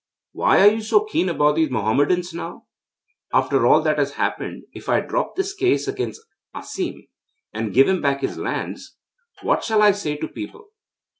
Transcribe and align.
Why 0.31 0.61
are 0.61 0.71
you 0.71 0.81
so 0.81 1.03
keen 1.05 1.29
about 1.29 1.57
these 1.57 1.69
Mohammedans 1.69 2.33
now? 2.33 2.65
After 3.31 3.67
all 3.67 3.83
that 3.83 3.99
has 3.99 4.13
happened, 4.13 4.63
if 4.73 4.89
I 4.89 4.99
drop 4.99 5.35
this 5.35 5.53
case 5.53 5.87
against 5.87 6.23
Asim, 6.55 7.07
and 7.53 7.71
give 7.71 7.87
him 7.87 8.01
back 8.01 8.21
his 8.21 8.39
lands, 8.39 8.97
what 9.43 9.63
shall 9.63 9.83
I 9.83 9.91
say 9.91 10.17
to 10.17 10.27
people?' 10.27 10.69